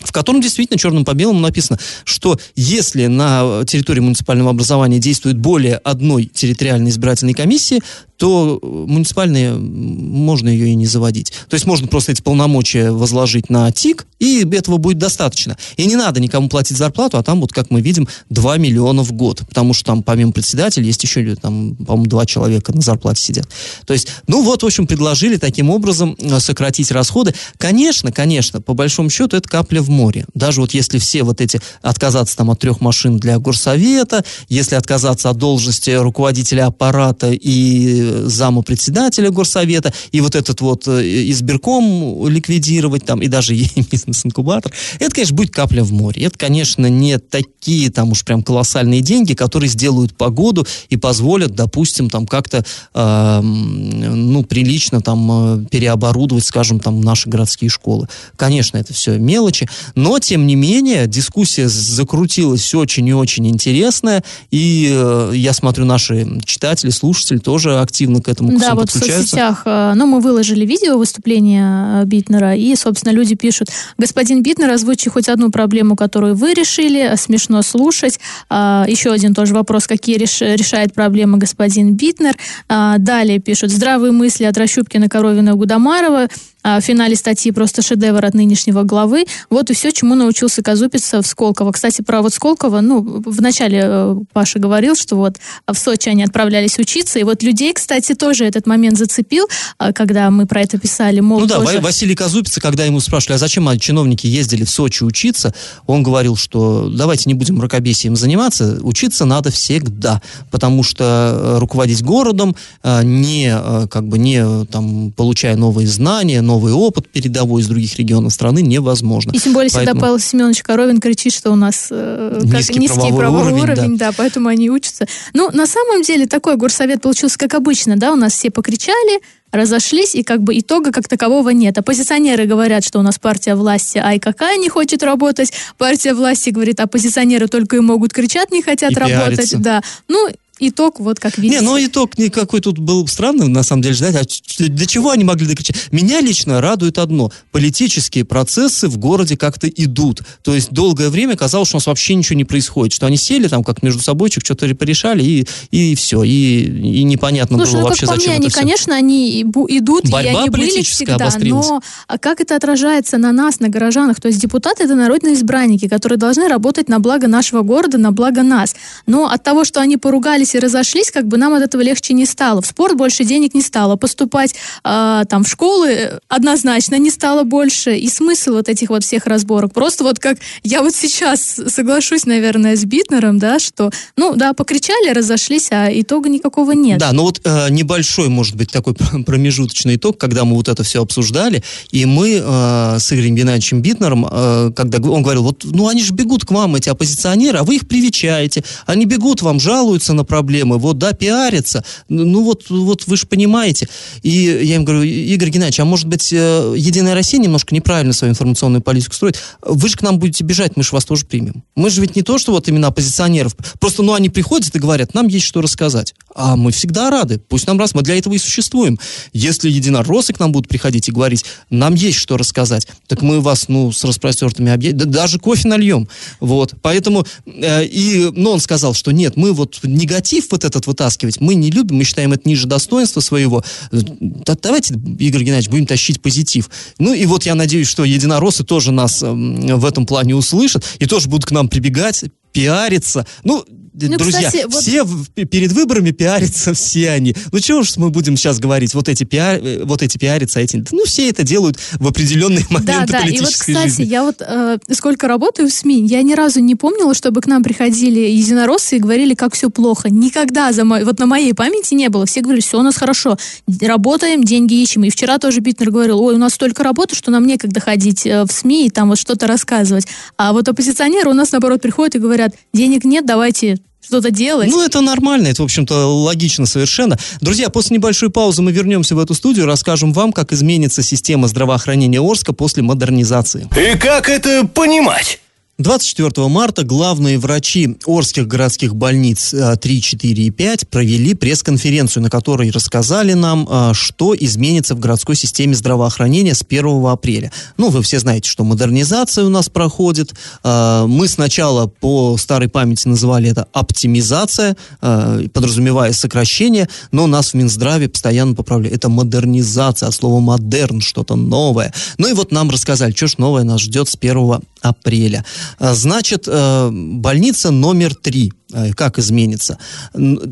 [0.00, 5.76] в котором действительно черным по белому написано, что если на территории муниципального образования действует более
[5.76, 7.80] одной территориальной избирательной комиссии,
[8.18, 11.32] то э, муниципальные, можно ее и не заводить.
[11.48, 15.56] То есть можно просто эти полномочия возложить на ТИК, и этого будет достаточно.
[15.76, 19.12] И не надо никому платить зарплату, а там вот, как мы видим, 2 миллиона в
[19.12, 19.42] год.
[19.48, 23.48] Потому что там помимо председателя есть еще, там, по-моему, два человека на зарплате сидят.
[23.86, 27.34] То есть, ну вот, в общем, предложили таким образом э, сократить расходы.
[27.56, 30.26] Конечно, конечно, по большому счету это капля в море.
[30.34, 35.30] Даже вот если все вот эти, отказаться там от трех машин для горсовета, если отказаться
[35.30, 43.04] от должности руководителя аппарата и зама председателя горсовета, и вот этот вот э, избирком ликвидировать
[43.04, 46.22] там, и даже и бизнес-инкубатор, это, конечно, будет капля в море.
[46.24, 52.10] Это, конечно, не такие там уж прям колоссальные деньги, которые сделают погоду и позволят, допустим,
[52.10, 58.08] там как-то, э, ну, прилично там э, переоборудовать, скажем, там наши городские школы.
[58.36, 64.88] Конечно, это все мелочи, но, тем не менее, дискуссия закрутилась очень и очень интересная, и
[64.90, 69.92] э, я смотрю, наши читатели, слушатели тоже активно к этому Да, вот в соцсетях, э,
[69.94, 75.28] ну, мы выложили видео выступления э, Битнера, и, собственно, люди пишут, господин Битнер, озвучи хоть
[75.28, 78.20] одну проблему, которую вы решили, э, смешно слушать.
[78.48, 82.36] А, Еще один тоже вопрос, какие реш- решает проблемы господин Битнер.
[82.68, 86.28] А, Далее пишут, здравые мысли от Рощупкина, Коровина и Гудамарова.
[86.62, 89.26] А, В финале статьи просто шедевр от нынешнего главы.
[89.48, 91.72] Вот и все, чему научился Казупица в Сколково.
[91.72, 96.78] Кстати, про вот Сколково, ну, вначале э, Паша говорил, что вот в Сочи они отправлялись
[96.78, 99.46] учиться, и вот людей, кстати, тоже этот момент зацепил,
[99.78, 101.78] а, когда мы про это писали, мол, Ну да, тоже...
[101.78, 105.54] Ва- Василий Казупица, когда ему спрашивали, а зачем а, чиновники ездили в Сочи учиться,
[105.86, 112.02] он говорил, что давайте не будем мракобесием заниматься, учиться надо всегда, потому что э, руководить
[112.02, 113.56] городом, э, не,
[113.88, 119.30] как бы, не там, получая новые знания, новый опыт передовой из других регионов страны, невозможно.
[119.32, 122.78] И тем более всегда Поэтому- Павел Семенович Коровин кричит, что у нас э, как Низкий
[122.80, 124.10] низкий правовой правовой, уровень, уровень, да.
[124.16, 125.06] поэтому они учатся.
[125.34, 129.20] Ну, на самом деле, такой горсовет получился как обычно, да, у нас все покричали,
[129.52, 131.78] разошлись, и как бы итога как такового нет.
[131.78, 135.52] Оппозиционеры говорят, что у нас партия власти, ай, какая не хочет работать.
[135.78, 139.36] Партия власти говорит, оппозиционеры только и могут кричать, не хотят И работать.
[139.36, 139.58] пиариться.
[139.58, 139.82] Да.
[140.08, 140.28] Ну,
[140.60, 141.60] итог вот как видите.
[141.60, 144.16] Не, ну итог никакой тут был странный, на самом деле, ждать.
[144.16, 145.76] А до чего они могли докричать?
[145.92, 147.30] Меня лично радует одно.
[147.52, 150.22] Политические процессы в городе как-то идут.
[150.42, 152.94] То есть долгое время казалось, что у нас вообще ничего не происходит.
[152.94, 156.22] Что они сели там как между собойчик, что-то порешали, и, и все.
[156.22, 158.60] И, и непонятно Слушай, было ну вообще, зачем мне, это они, все.
[158.60, 163.60] конечно, они идут, Борьба и они были всегда, но а как это отражается на нас,
[163.60, 164.20] на горожанах?
[164.20, 168.42] То есть депутаты это народные избранники, которые должны работать на благо нашего города, на благо
[168.42, 168.74] нас.
[169.06, 172.26] Но от того, что они поругались и разошлись, как бы нам от этого легче не
[172.26, 172.62] стало.
[172.62, 173.96] В спорт больше денег не стало.
[173.96, 177.96] Поступать а, там в школы э, однозначно не стало больше.
[177.96, 179.72] И смысл вот этих вот всех разборок.
[179.72, 185.10] Просто вот как я вот сейчас соглашусь, наверное, с Битнером, да, что, ну да, покричали,
[185.10, 186.98] разошлись, а итога никакого нет.
[186.98, 188.94] Да, но вот э, небольшой, может быть, такой
[189.26, 194.26] промежуточный итог, когда мы вот это все обсуждали, и мы э, с Игорем Геннадьевичем Битнером,
[194.30, 197.76] э, когда он говорил, вот, ну они же бегут к вам, эти оппозиционеры, а вы
[197.76, 201.82] их привечаете, они бегут вам, жалуются на проблемы, вот, да, пиарится.
[202.08, 203.88] Ну, вот, вот вы же понимаете.
[204.22, 208.30] И я им говорю, Игорь Геннадьевич, а может быть, э, Единая Россия немножко неправильно свою
[208.30, 209.36] информационную политику строит?
[209.62, 211.64] Вы же к нам будете бежать, мы же вас тоже примем.
[211.74, 213.56] Мы же ведь не то, что вот именно оппозиционеров.
[213.80, 216.14] Просто, ну, они приходят и говорят, нам есть что рассказать.
[216.36, 217.40] А мы всегда рады.
[217.48, 218.96] Пусть нам раз, мы для этого и существуем.
[219.32, 223.66] Если единороссы к нам будут приходить и говорить, нам есть что рассказать, так мы вас,
[223.66, 226.08] ну, с распростертыми да, даже кофе нальем.
[226.38, 226.74] Вот.
[226.80, 231.54] Поэтому, э, и, ну, он сказал, что нет, мы вот негатив вот этот вытаскивать, мы
[231.54, 233.64] не любим, мы считаем это ниже достоинства своего.
[233.90, 236.70] Да, давайте, Игорь Геннадьевич, будем тащить позитив.
[236.98, 241.06] Ну, и вот я надеюсь, что единороссы тоже нас э, в этом плане услышат и
[241.06, 243.26] тоже будут к нам прибегать, пиариться.
[243.44, 243.64] Ну,
[244.06, 245.04] Ну, друзья, кстати, вот- все
[245.46, 247.34] перед выборами пиарятся все они.
[247.52, 250.62] Ну чего ж мы будем сейчас говорить, вот эти, пиар, э, вот эти пиарятся, а
[250.62, 250.84] эти...
[250.92, 254.04] Ну все это делают в определенные Да, моменты да, и вот, кстати, жизни.
[254.04, 257.62] я вот э, сколько работаю в СМИ, я ни разу не помнила, чтобы к нам
[257.62, 260.10] приходили единороссы и говорили, как все плохо.
[260.10, 262.26] Никогда за мо- вот на моей памяти не было.
[262.26, 263.36] Все говорили, все у нас хорошо,
[263.80, 265.04] работаем, деньги ищем.
[265.04, 268.44] И вчера тоже Битнер говорил, ой, у нас столько работы, что нам некогда ходить э,
[268.44, 270.06] в СМИ и там вот что-то рассказывать.
[270.36, 274.70] А вот оппозиционеры у нас, наоборот, приходят и говорят, денег нет, давайте что-то делать.
[274.70, 277.18] Ну, это нормально, это, в общем-то, логично совершенно.
[277.40, 282.20] Друзья, после небольшой паузы мы вернемся в эту студию, расскажем вам, как изменится система здравоохранения
[282.20, 283.68] Орска после модернизации.
[283.76, 285.40] И как это понимать?
[285.80, 292.30] 24 марта главные врачи Орских городских больниц э, 3, 4 и 5 провели пресс-конференцию, на
[292.30, 297.52] которой рассказали нам, э, что изменится в городской системе здравоохранения с 1 апреля.
[297.76, 300.34] Ну, вы все знаете, что модернизация у нас проходит.
[300.64, 307.54] Э, Мы сначала по старой памяти называли это оптимизация, э, подразумевая сокращение, но нас в
[307.54, 308.96] Минздраве постоянно поправляют.
[308.96, 311.94] Это модернизация, от слова модерн, что-то новое.
[312.18, 315.44] Ну и вот нам рассказали, что ж новое нас ждет с 1 апреля.
[315.78, 318.52] Значит, э, больница номер три.
[318.72, 319.78] Э, Как изменится?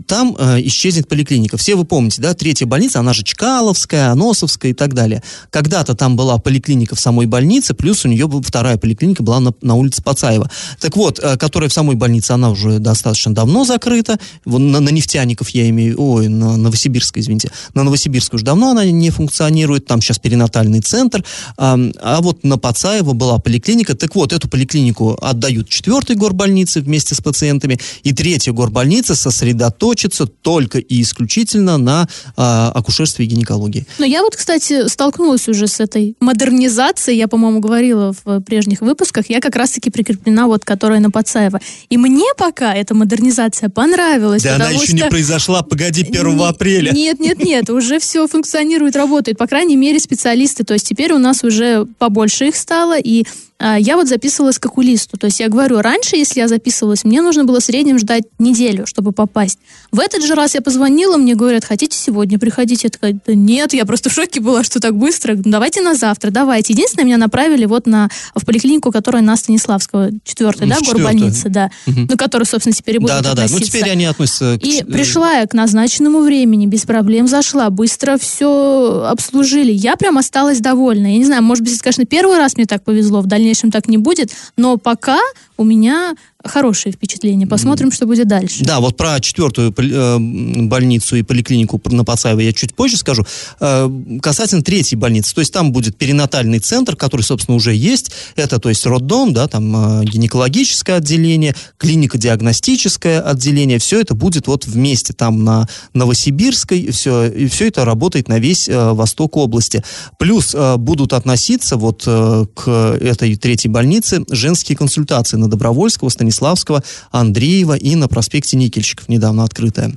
[0.07, 1.57] Там э, исчезнет поликлиника.
[1.57, 5.23] Все вы помните, да, третья больница, она же Чкаловская, Аносовская и так далее.
[5.51, 9.75] Когда-то там была поликлиника в самой больнице, плюс у нее вторая поликлиника была на, на
[9.75, 10.51] улице Пацаева.
[10.81, 14.19] Так вот, э, которая в самой больнице, она уже достаточно давно закрыта.
[14.45, 17.51] Вон на, на нефтяников я имею, ой, на Новосибирской, извините.
[17.75, 21.25] На Новосибирской уже давно она не функционирует, там сейчас перинатальный центр.
[21.57, 23.95] А, а вот на Пацаева была поликлиника.
[23.95, 30.79] Так вот, эту поликлинику отдают четвертой горбольнице вместе с пациентами, и третья горбольница сосредоточится только
[30.79, 33.85] и исключительно на а, акушерстве и гинекологии.
[33.99, 39.29] Но я вот, кстати, столкнулась уже с этой модернизацией, я, по-моему, говорила в прежних выпусках,
[39.29, 41.61] я как раз-таки прикреплена, вот, которая на Пацаева.
[41.89, 46.45] И мне пока эта модернизация понравилась, Да она еще не что- произошла, погоди, 1 Не-
[46.49, 46.93] апреля.
[46.93, 49.37] Нет, нет, нет, уже все функционирует, работает.
[49.37, 50.63] По крайней мере, специалисты.
[50.63, 53.25] То есть теперь у нас уже побольше их стало, и
[53.59, 55.17] я вот записывалась к окулисту.
[55.17, 58.87] То есть я говорю, раньше, если я записывалась, мне нужно было в среднем ждать неделю,
[58.87, 59.59] чтобы попасть.
[59.93, 62.85] В этот же раз я позвонила, мне говорят, хотите сегодня приходить?
[62.85, 65.35] Я такая, да нет, я просто в шоке была, что так быстро.
[65.37, 66.73] «Ну, Давайте на завтра, давайте.
[66.75, 71.71] Единственное, меня направили вот на, в поликлинику, которая на Станиславского, четвертая, Ну, да, горбольница, да.
[71.87, 72.09] Мгм.
[72.11, 74.65] Ну, которая, собственно, теперь и будет Да-да-да, ну теперь они относятся к...
[74.65, 79.73] И э, пришла я к назначенному времени, без проблем зашла, быстро все обслужили.
[79.73, 81.07] Я прям осталась довольна.
[81.07, 83.89] Я не знаю, может быть, это, конечно, первый раз мне так повезло, в дальнейшем так
[83.89, 85.19] не будет, но пока
[85.57, 86.15] у меня
[86.45, 87.47] хорошие впечатления.
[87.47, 88.65] Посмотрим, что будет дальше.
[88.65, 93.25] Да, вот про четвертую э, больницу и поликлинику на Пацаева я чуть позже скажу.
[93.61, 93.91] Э,
[94.23, 98.13] Касательно третьей больницы, то есть там будет перинатальный центр, который, собственно, уже есть.
[98.37, 103.79] Это, то есть, роддом, да, там э, гинекологическое отделение, клинико-диагностическое отделение.
[103.79, 106.91] Все это будет вот вместе там на Новосибирской.
[106.93, 109.83] Все, и все это работает на весь восток области.
[110.19, 117.95] Плюс будут относиться вот к этой третьей больнице женские консультации на Добровольского, Станиславского, Андреева и
[117.95, 119.97] на проспекте Никельщиков, недавно открытая.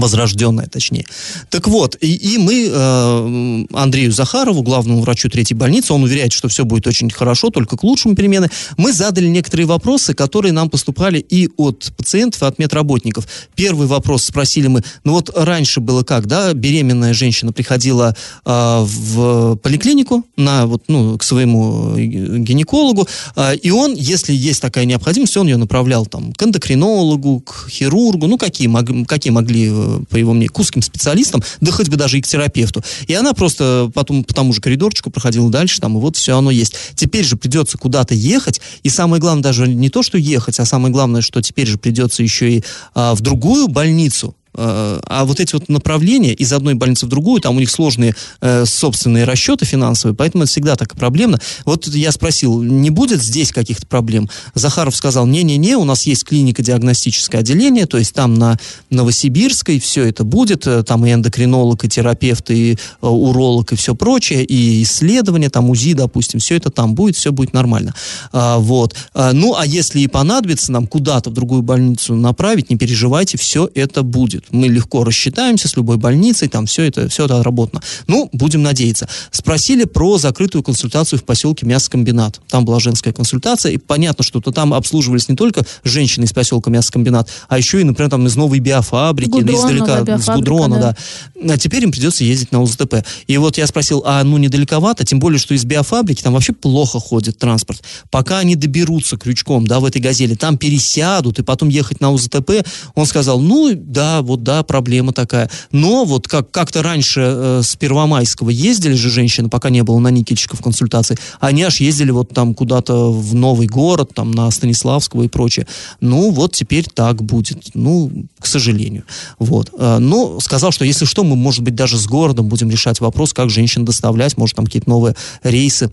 [0.00, 1.06] Возрожденная, точнее.
[1.50, 6.48] Так вот, и, и мы э, Андрею Захарову, главному врачу третьей больницы, он уверяет, что
[6.48, 8.50] все будет очень хорошо, только к лучшему перемены.
[8.76, 13.26] Мы задали некоторые вопросы, которые нам поступали и от пациентов, и от медработников.
[13.54, 19.56] Первый вопрос спросили мы, ну вот раньше было как, да, беременная женщина приходила э, в
[19.56, 25.46] поликлинику на, вот, ну, к своему гинекологу, э, и он, если есть такая необходимость, он
[25.46, 29.72] ее направлял там к эндокринологу, к хирургу, ну, какие, мог- какие могли, э,
[30.08, 32.82] по его мнению, к узким специалистам, да хоть бы даже и к терапевту.
[33.06, 36.50] И она просто потом по тому же коридорчику проходила дальше, там, и вот все оно
[36.50, 36.74] есть.
[36.94, 40.92] Теперь же придется куда-то ехать, и самое главное даже не то, что ехать, а самое
[40.92, 45.68] главное, что теперь же придется еще и а, в другую больницу а вот эти вот
[45.68, 50.44] направления из одной больницы в другую, там у них сложные э, собственные расчеты финансовые, поэтому
[50.44, 51.38] это всегда так проблемно.
[51.64, 54.28] Вот я спросил, не будет здесь каких-то проблем?
[54.54, 58.58] Захаров сказал, не-не-не, у нас есть клинико-диагностическое отделение, то есть там на
[58.90, 63.94] Новосибирской все это будет, э, там и эндокринолог, и терапевт, и э, уролог, и все
[63.94, 67.94] прочее, и исследования, там УЗИ, допустим, все это там будет, все будет нормально.
[68.32, 68.94] А, вот.
[69.14, 73.68] А, ну, а если и понадобится нам куда-то в другую больницу направить, не переживайте, все
[73.74, 74.43] это будет.
[74.50, 77.82] Мы легко рассчитаемся с любой больницей, там все это, все это отработано.
[78.06, 79.08] Ну, будем надеяться.
[79.30, 82.40] Спросили про закрытую консультацию в поселке Мясокомбинат.
[82.48, 86.70] Там была женская консультация, и понятно, что -то там обслуживались не только женщины из поселка
[86.70, 90.96] Мясокомбинат, а еще и, например, там из новой биофабрики, Гудрона, издалека, да, с Гудрона, да.
[91.34, 91.54] да.
[91.54, 93.04] А теперь им придется ездить на УЗТП.
[93.26, 97.00] И вот я спросил, а ну недалековато, тем более, что из биофабрики там вообще плохо
[97.00, 97.82] ходит транспорт.
[98.10, 102.64] Пока они доберутся крючком, да, в этой газели, там пересядут и потом ехать на УЗТП,
[102.94, 105.50] он сказал, ну, да, вот да, проблема такая.
[105.72, 110.08] Но вот как, как-то раньше э, с Первомайского ездили же женщины, пока не было на
[110.08, 115.28] Никитчиков консультаций, они аж ездили вот там куда-то в новый город, там на Станиславского и
[115.28, 115.66] прочее.
[116.00, 117.70] Ну, вот теперь так будет.
[117.74, 119.04] Ну, к сожалению.
[119.38, 119.70] Вот.
[119.78, 123.32] Э, Но сказал, что если что, мы, может быть, даже с городом будем решать вопрос,
[123.32, 125.90] как женщин доставлять, может, там какие-то новые рейсы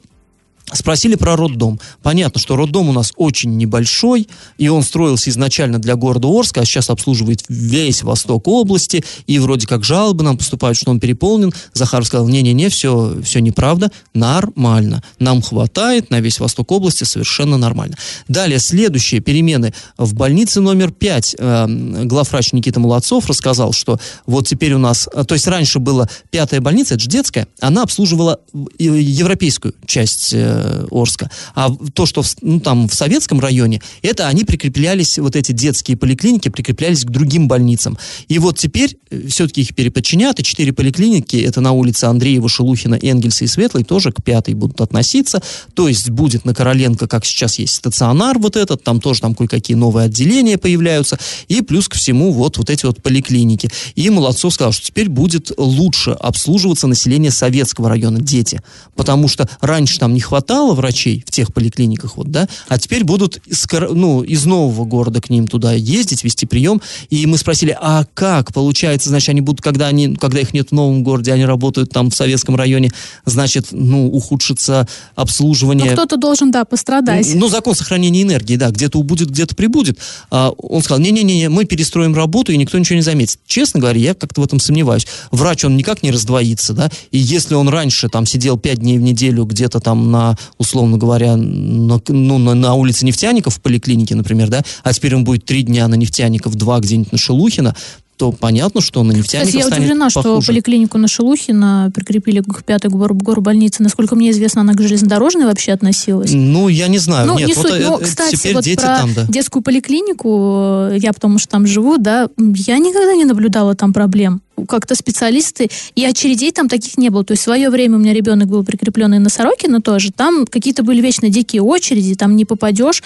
[0.74, 1.80] Спросили про роддом.
[2.02, 6.66] Понятно, что роддом у нас очень небольшой, и он строился изначально для города Орска, а
[6.66, 11.52] сейчас обслуживает весь восток области, и вроде как жалобы нам поступают, что он переполнен.
[11.74, 15.04] Захар сказал, не-не-не, все, все неправда, нормально.
[15.20, 17.98] Нам хватает на весь восток области, совершенно нормально.
[18.30, 19.74] Далее, следующие перемены.
[19.98, 25.26] В больнице номер 5 э, главврач Никита Молодцов рассказал, что вот теперь у нас, э,
[25.26, 30.61] то есть раньше была пятая больница, это же детская, она обслуживала э, европейскую часть э,
[30.92, 31.30] Орска.
[31.56, 35.98] А то, что в, ну, там в советском районе, это они прикреплялись, вот эти детские
[35.98, 37.98] поликлиники прикреплялись к другим больницам.
[38.28, 42.96] И вот теперь э, все-таки их переподчинят, и четыре поликлиники, это на улице Андреева, Шелухина,
[43.02, 45.42] Энгельса и Светлой, тоже к пятой будут относиться.
[45.74, 49.76] То есть будет на Короленко, как сейчас есть стационар вот этот, там тоже там кое-какие
[49.76, 53.70] новые отделения появляются, и плюс ко всему вот, вот эти вот поликлиники.
[53.96, 58.62] И Молодцов сказал, что теперь будет лучше обслуживаться население советского района, дети.
[58.96, 63.04] Потому что раньше там не хватало хватало врачей в тех поликлиниках, вот, да, а теперь
[63.04, 66.82] будут из, ну, из нового города к ним туда ездить, вести прием.
[67.12, 70.72] И мы спросили, а как получается, значит, они будут, когда, они, когда их нет в
[70.72, 72.92] новом городе, они работают там в советском районе,
[73.26, 75.92] значит, ну, ухудшится обслуживание.
[75.92, 77.32] Ну, кто-то должен, да, пострадать.
[77.36, 80.00] Ну, закон сохранения энергии, да, где-то убудет, где-то прибудет.
[80.32, 83.38] А он сказал, не-не-не, мы перестроим работу, и никто ничего не заметит.
[83.46, 85.06] Честно говоря, я как-то в этом сомневаюсь.
[85.30, 89.02] Врач, он никак не раздвоится, да, и если он раньше там сидел пять дней в
[89.02, 94.50] неделю где-то там на условно говоря, на, ну, на, на улице Нефтяников в поликлинике, например,
[94.50, 97.76] да, а теперь он будет три дня на Нефтяников, два где-нибудь на Шелухина,
[98.22, 100.42] то понятно, что на нефтяников Кстати, я станет удивлена, похуже.
[100.42, 103.82] что поликлинику на Шелухина прикрепили к пятой гор, горбольнице.
[103.82, 106.30] Насколько мне известно, она к железнодорожной вообще относилась.
[106.32, 107.26] Ну, я не знаю.
[107.26, 107.80] Ну, Нет, не вот суть.
[107.82, 109.26] э- Но, э- кстати, теперь вот дети про там, да.
[109.28, 114.42] детскую поликлинику, э, я потому что там живу, да, я никогда не наблюдала там проблем.
[114.68, 117.24] Как-то специалисты, и очередей там таких не было.
[117.24, 120.84] То есть в свое время у меня ребенок был прикрепленный на Сорокина тоже, там какие-то
[120.84, 123.02] были вечно дикие очереди, там не попадешь.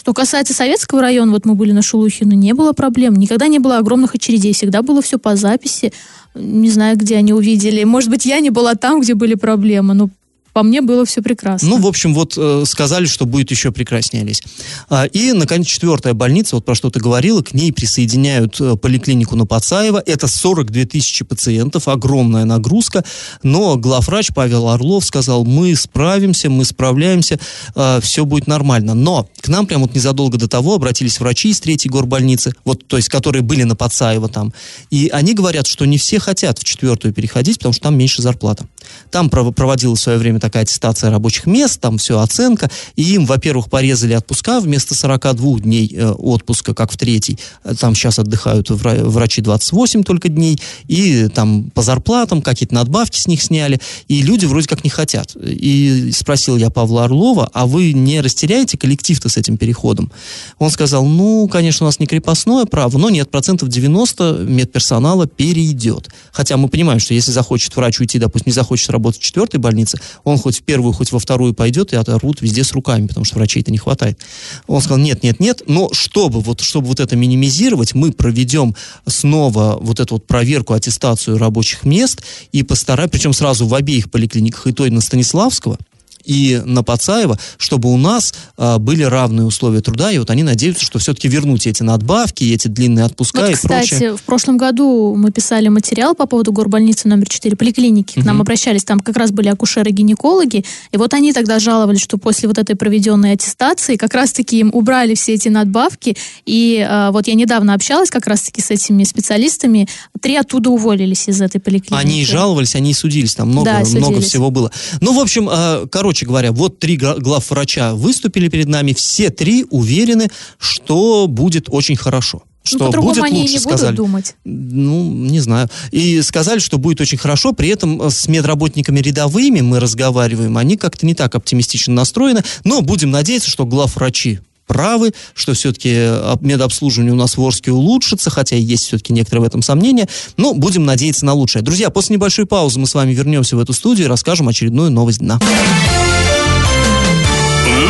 [0.00, 3.16] Что касается советского района, вот мы были на Шелухино, не было проблем.
[3.16, 4.54] Никогда не было огромных очередей.
[4.54, 5.92] Всегда было все по записи.
[6.34, 7.84] Не знаю, где они увидели.
[7.84, 9.92] Может быть, я не была там, где были проблемы.
[9.92, 10.08] Но
[10.52, 11.68] по мне было все прекрасно.
[11.68, 14.42] Ну, в общем, вот э, сказали, что будет еще прекраснее, Олесь.
[14.88, 19.36] А, и, наконец, четвертая больница, вот про что ты говорила, к ней присоединяют э, поликлинику
[19.36, 20.02] на Пацаева.
[20.04, 23.04] Это 42 тысячи пациентов, огромная нагрузка.
[23.42, 27.38] Но главврач Павел Орлов сказал, мы справимся, мы справляемся,
[27.74, 28.94] э, все будет нормально.
[28.94, 32.96] Но к нам прямо вот незадолго до того обратились врачи из третьей горбольницы, вот, то
[32.96, 34.52] есть, которые были на Пацаева там.
[34.90, 38.66] И они говорят, что не все хотят в четвертую переходить, потому что там меньше зарплата.
[39.10, 43.26] Там пров- проводилась в свое время такая аттестация рабочих мест, там все оценка, и им,
[43.26, 48.70] во-первых, порезали отпуска вместо 42 дней э, отпуска, как в третий, э, там сейчас отдыхают
[48.70, 54.22] вра- врачи 28 только дней, и там по зарплатам какие-то надбавки с них сняли, и
[54.22, 55.36] люди вроде как не хотят.
[55.36, 60.10] И спросил я Павла Орлова, а вы не растеряете коллектив-то с этим переходом?
[60.58, 66.08] Он сказал, ну, конечно, у нас не крепостное право, но нет, процентов 90 медперсонала перейдет.
[66.32, 69.98] Хотя мы понимаем, что если захочет врач уйти, допустим, не захочет работать в четвертой больнице,
[70.38, 73.70] хоть в первую, хоть во вторую пойдет и оторвут везде с руками, потому что врачей-то
[73.70, 74.18] не хватает.
[74.66, 78.74] Он сказал, нет, нет, нет, но чтобы вот, чтобы вот это минимизировать, мы проведем
[79.06, 84.66] снова вот эту вот проверку, аттестацию рабочих мест и постараемся, причем сразу в обеих поликлиниках,
[84.66, 85.78] и той на Станиславского,
[86.24, 90.84] и на Пацаева, чтобы у нас а, были равные условия труда, и вот они надеются,
[90.84, 94.16] что все-таки вернуть эти надбавки, эти длинные отпуска вот, и кстати, прочее.
[94.16, 98.20] в прошлом году мы писали материал по поводу горбольницы номер 4 поликлиники.
[98.20, 102.48] К нам обращались, там как раз были акушеры-гинекологи, и вот они тогда жаловались, что после
[102.48, 106.16] вот этой проведенной аттестации как раз-таки им убрали все эти надбавки,
[106.46, 109.88] и а, вот я недавно общалась как раз-таки с этими специалистами,
[110.20, 112.00] три оттуда уволились из этой поликлиники.
[112.00, 114.24] Они жаловались, они и судились, там много, Да, много судились.
[114.24, 114.70] всего было.
[115.00, 119.64] Ну, в общем, э, короче говоря, вот три гла- главврача выступили перед нами, все три
[119.70, 122.42] уверены, что будет очень хорошо.
[122.62, 123.96] Ну, Что по-другому будет они лучше, не будут сказали.
[123.96, 124.34] думать.
[124.44, 125.68] Ну, не знаю.
[125.92, 127.52] И сказали, что будет очень хорошо.
[127.52, 130.58] При этом э, с медработниками рядовыми мы разговариваем.
[130.58, 132.42] Они как-то не так оптимистично настроены.
[132.64, 134.40] Но будем надеяться, что главврачи
[134.70, 139.46] правы, что все-таки э, медобслуживание у нас в Орске улучшится, хотя есть все-таки некоторые в
[139.48, 140.08] этом сомнения.
[140.36, 141.62] Но будем надеяться на лучшее.
[141.62, 145.18] Друзья, после небольшой паузы мы с вами вернемся в эту студию и расскажем очередную новость
[145.18, 145.40] дна.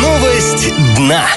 [0.01, 1.27] Новость дна.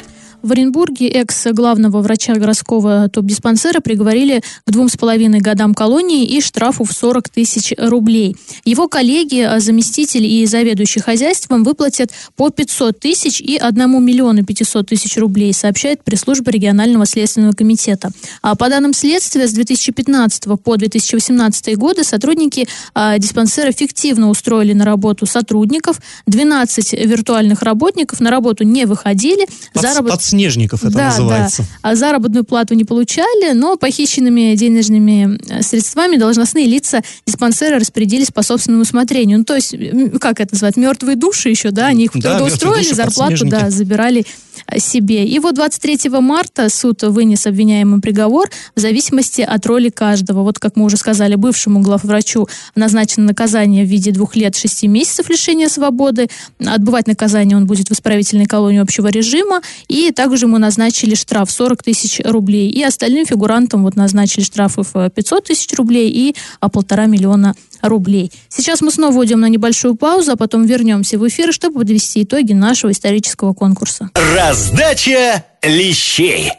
[0.45, 6.85] В Оренбурге экс-главного врача городского топ-диспансера приговорили к двум с половиной годам колонии и штрафу
[6.85, 8.37] в 40 тысяч рублей.
[8.67, 14.87] Его коллеги, а заместитель и заведующий хозяйством выплатят по 500 тысяч и 1 миллиону 500
[14.87, 18.11] тысяч рублей, сообщает пресс-служба регионального следственного комитета.
[18.43, 24.85] А по данным следствия, с 2015 по 2018 годы сотрудники а, диспансера фиктивно устроили на
[24.85, 31.63] работу сотрудников, 12 виртуальных работников на работу не выходили, Под- заработ- Подснежников это да, называется.
[31.63, 31.91] Да.
[31.91, 38.43] А заработную плату не получали, но похищенными денежными э, средствами должностные лица диспансера распорядились по
[38.43, 39.39] собственному усмотрению.
[39.39, 39.77] Ну, то есть,
[40.21, 44.27] как это называют, мертвые души еще, да, они их Да, трудоустроили, души, зарплату, да, забирали
[44.67, 45.25] э, себе.
[45.25, 50.43] И вот 23 марта суд вынес обвиняемым приговор в зависимости от роли каждого.
[50.43, 55.31] Вот, как мы уже сказали, бывшему главврачу назначено наказание в виде двух лет шести месяцев
[55.31, 56.29] лишения свободы.
[56.59, 59.61] Отбывать наказание он будет в исправительной колонии общего режима.
[59.87, 62.71] И также ему назначили штраф 40 тысяч рублей.
[62.71, 68.33] И остальным фигурантам вот назначили штрафы в 500 тысяч рублей и а, полтора миллиона рублей.
[68.49, 72.55] Сейчас мы снова уйдем на небольшую паузу, а потом вернемся в эфир, чтобы подвести итоги
[72.55, 74.09] нашего исторического конкурса.
[74.35, 76.51] Раздача лещей.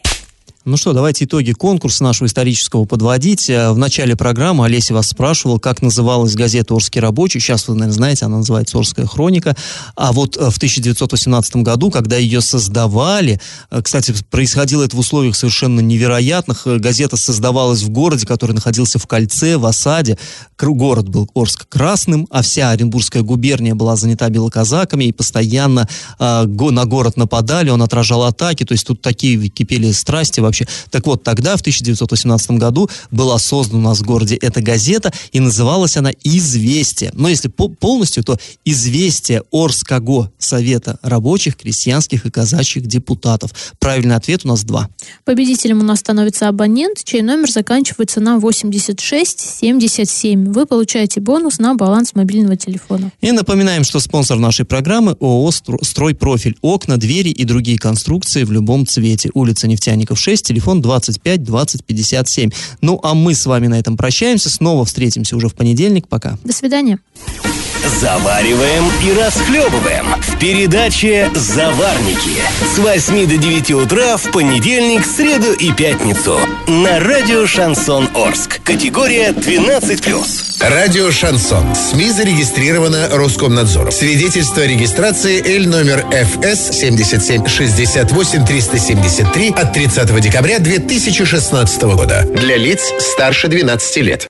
[0.68, 3.52] Ну что, давайте итоги конкурса нашего исторического подводить.
[3.52, 7.40] Э, В начале программы Олеся вас спрашивал, как называлась газета «Орский рабочий».
[7.40, 9.56] Сейчас вы, наверное, знаете, она называется «Орская хроника».
[9.96, 13.40] А вот э, в 1918 году, когда ее создавали,
[13.70, 16.66] э, кстати, происходило это в условиях совершенно невероятных.
[16.66, 20.18] Газета создавалась в городе, который находился в кольце, в осаде.
[20.60, 25.88] Город был Орск красным, а вся Оренбургская губерния была занята белоказаками, и постоянно
[26.18, 30.40] на город нападали, он отражал атаки, то есть тут такие кипели страсти.
[30.92, 35.40] Так вот, тогда, в 1918 году, была создана у нас в городе эта газета, и
[35.40, 37.12] называлась она «Известие».
[37.14, 43.52] Но если по- полностью, то «Известие Орского Совета рабочих, крестьянских и казачьих депутатов».
[43.80, 44.90] Правильный ответ у нас два.
[45.24, 50.52] Победителем у нас становится абонент, чей номер заканчивается на 8677.
[50.52, 53.12] Вы получаете бонус на баланс мобильного телефона.
[53.22, 56.58] И напоминаем, что спонсор нашей программы ООО «Стро- «Стройпрофиль».
[56.62, 59.30] Окна, двери и другие конструкции в любом цвете.
[59.34, 62.52] Улица Нефтяников, 6, телефон 25 20 57.
[62.82, 64.50] Ну, а мы с вами на этом прощаемся.
[64.50, 66.08] Снова встретимся уже в понедельник.
[66.08, 66.38] Пока.
[66.44, 67.00] До свидания.
[67.86, 72.42] Завариваем и расхлебываем в передаче «Заварники»
[72.74, 78.60] с 8 до 9 утра в понедельник, среду и пятницу на радио «Шансон Орск».
[78.64, 80.46] Категория 12+.
[80.62, 81.76] Радио «Шансон».
[81.76, 83.92] СМИ зарегистрировано Роскомнадзором.
[83.92, 92.26] Свидетельство о регистрации Л номер ФС 7768 373 от 30 декабря 2016 года.
[92.36, 94.24] Для лиц старше 12 лет.